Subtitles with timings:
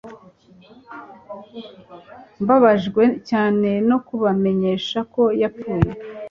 [2.41, 5.91] Mbabajwe cyane no kubamenyesha ko yapfuye